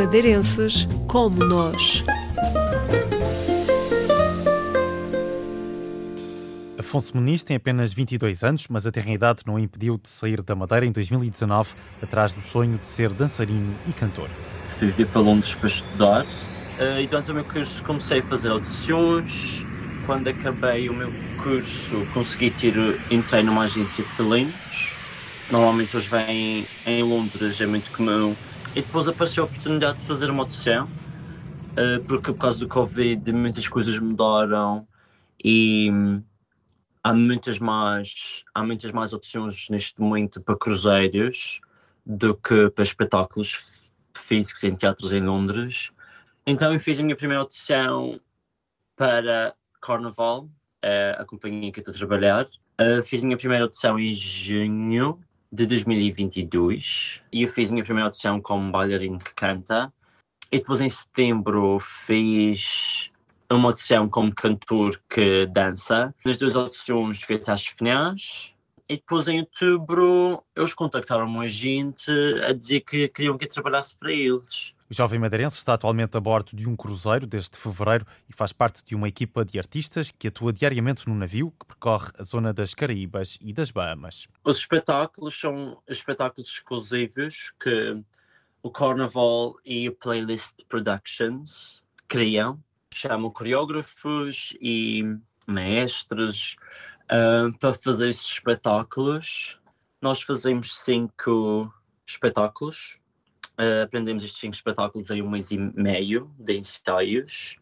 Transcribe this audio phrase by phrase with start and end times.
[0.00, 2.02] madeirenses como nós.
[6.78, 10.54] Afonso Muniz tem apenas 22 anos, mas a idade não o impediu de sair da
[10.54, 14.30] Madeira em 2019, atrás do sonho de ser dançarino e cantor.
[14.78, 16.26] Vivi para Londres para estudar
[16.78, 19.66] eh, e durante o meu curso comecei a fazer audições.
[20.06, 21.12] Quando acabei o meu
[21.42, 22.74] curso, consegui ter,
[23.10, 24.96] entrei numa agência de talentos.
[25.50, 28.34] Normalmente eles vêm em Londres, é muito comum.
[28.74, 30.88] E depois apareceu a oportunidade de fazer uma audição,
[31.76, 34.86] eh, porque por causa do Covid muitas coisas mudaram
[35.44, 35.90] e
[37.02, 41.60] há muitas mais há muitas mais opções neste momento para cruzeiros
[42.06, 43.60] do que para espetáculos
[44.14, 45.90] físicos em teatros em Londres.
[46.46, 48.20] Então eu fiz a minha primeira audição
[48.96, 50.48] para Carnaval,
[51.18, 52.46] a companhia que eu estou a trabalhar.
[52.80, 55.18] Uh, fiz a minha primeira audição em junho
[55.52, 59.92] de 2022 e eu fiz a minha primeira audição como bailarino que canta.
[60.50, 63.10] E depois em setembro fiz
[63.50, 66.14] uma audição como cantor que dança.
[66.24, 68.54] Nas duas audições até às finais.
[68.88, 72.10] E depois em outubro eles contactaram a gente
[72.44, 74.74] a dizer que queriam que eu trabalhasse para eles.
[74.90, 78.84] O jovem madeirense está atualmente a bordo de um cruzeiro desde fevereiro e faz parte
[78.84, 82.74] de uma equipa de artistas que atua diariamente no navio que percorre a zona das
[82.74, 84.26] Caraíbas e das Bahamas.
[84.42, 88.02] Os espetáculos são espetáculos exclusivos que
[88.62, 92.60] o Carnaval e o Playlist Productions criam
[92.92, 95.04] chamam coreógrafos e
[95.46, 96.56] mestres
[97.04, 99.58] uh, para fazer esses espetáculos.
[100.00, 101.72] Nós fazemos cinco
[102.06, 102.98] espetáculos.
[103.60, 107.56] Uh, aprendemos estes cinco espetáculos em um mês e meio de ensaios.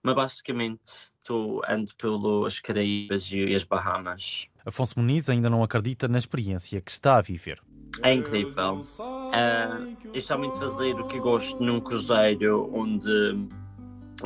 [0.00, 4.48] Mas basicamente estou ando pelas Caraíbas e as Bahamas.
[4.64, 7.60] Afonso Muniz ainda não acredita na experiência que está a viver.
[8.02, 8.80] É incrível.
[8.80, 13.48] Uh, eu somente fazer o que gosto num cruzeiro onde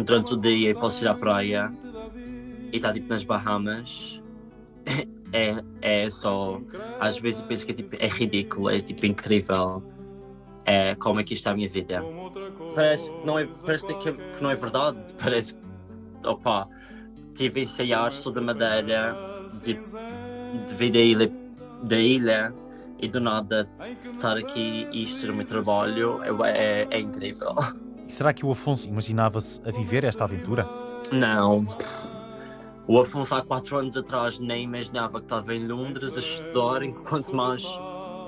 [0.04, 1.72] durante o dia posso ir à praia
[2.72, 4.22] e estar tipo nas Bahamas.
[5.31, 6.59] É, é só.
[6.99, 9.83] Às vezes eu penso que é, tipo, é ridículo, é tipo incrível.
[10.71, 12.05] É, como é que está a minha vida.
[12.75, 14.99] Parece que não é, parece que, não é verdade.
[15.19, 15.62] Parece que.
[16.27, 16.69] Opa,
[17.34, 19.17] tive a ensaiar, sou da Madeira,
[19.65, 19.81] de,
[20.77, 21.33] de da ilha,
[21.84, 22.55] da ilha
[22.99, 23.67] e do nada
[24.15, 27.55] estar aqui e isto ser o meu trabalho é, é, é incrível.
[28.07, 30.69] E será que o Afonso imaginava-se a viver esta aventura?
[31.11, 31.65] Não.
[32.87, 37.34] O Afonso há quatro anos atrás nem imaginava que estava em Londres a estudar, enquanto
[37.34, 37.62] mais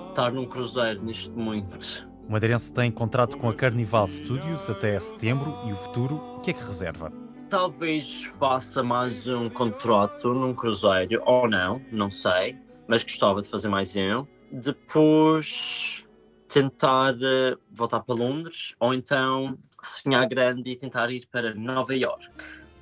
[0.08, 2.09] estar num cruzeiro neste momento.
[2.30, 6.52] O madeirense tem contrato com a Carnival Studios até setembro e o futuro, o que
[6.52, 7.12] é que reserva?
[7.48, 13.68] Talvez faça mais um contrato num cruzeiro, ou não, não sei, mas gostava de fazer
[13.68, 14.24] mais um.
[14.52, 16.06] Depois
[16.46, 22.28] tentar uh, voltar para Londres ou então sonhar grande e tentar ir para Nova York.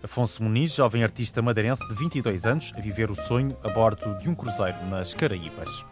[0.02, 4.28] Afonso Muniz, jovem artista madeirense de 22 anos, a viver o sonho a bordo de
[4.28, 5.86] um cruzeiro nas Caraíbas.